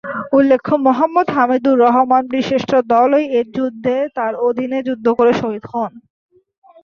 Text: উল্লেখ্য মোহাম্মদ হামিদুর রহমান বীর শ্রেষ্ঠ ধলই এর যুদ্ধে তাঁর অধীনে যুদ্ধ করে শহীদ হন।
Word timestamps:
উল্লেখ্য 0.33 0.73
মোহাম্মদ 0.85 1.27
হামিদুর 1.35 1.77
রহমান 1.85 2.23
বীর 2.31 2.43
শ্রেষ্ঠ 2.47 2.71
ধলই 2.91 3.25
এর 3.37 3.47
যুদ্ধে 3.55 3.95
তাঁর 4.17 4.33
অধীনে 4.47 4.79
যুদ্ধ 4.87 5.05
করে 5.19 5.31
শহীদ 5.41 5.63
হন। 5.71 5.91